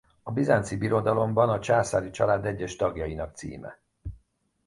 [0.23, 3.79] A Bizánci Birodalomban a császári család egyes tagjainak címe.